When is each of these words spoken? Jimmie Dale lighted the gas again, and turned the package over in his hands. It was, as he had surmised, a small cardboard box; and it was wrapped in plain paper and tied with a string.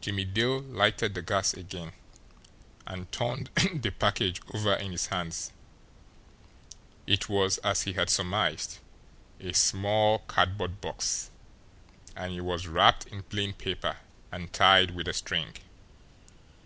Jimmie 0.00 0.24
Dale 0.24 0.60
lighted 0.60 1.12
the 1.12 1.20
gas 1.20 1.52
again, 1.52 1.92
and 2.86 3.12
turned 3.12 3.50
the 3.74 3.90
package 3.90 4.40
over 4.54 4.72
in 4.76 4.90
his 4.90 5.08
hands. 5.08 5.52
It 7.06 7.28
was, 7.28 7.58
as 7.58 7.82
he 7.82 7.92
had 7.92 8.08
surmised, 8.08 8.78
a 9.38 9.52
small 9.52 10.20
cardboard 10.20 10.80
box; 10.80 11.30
and 12.16 12.32
it 12.32 12.40
was 12.40 12.66
wrapped 12.66 13.06
in 13.08 13.22
plain 13.24 13.52
paper 13.52 13.98
and 14.32 14.50
tied 14.50 14.92
with 14.92 15.06
a 15.06 15.12
string. 15.12 15.56